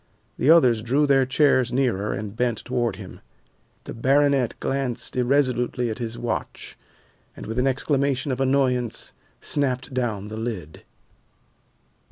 The 0.39 0.49
others 0.49 0.81
drew 0.81 1.05
their 1.05 1.27
chairs 1.27 1.71
nearer 1.71 2.11
and 2.11 2.35
bent 2.35 2.65
toward 2.65 2.95
him. 2.95 3.19
The 3.83 3.93
baronet 3.93 4.55
glanced 4.59 5.15
irresolutely 5.15 5.91
at 5.91 5.99
his 5.99 6.17
watch, 6.17 6.75
and 7.37 7.45
with 7.45 7.59
an 7.59 7.67
exclamation 7.67 8.31
of 8.31 8.41
annoyance 8.41 9.13
snapped 9.41 9.93
down 9.93 10.27
the 10.29 10.37
lid. 10.37 10.81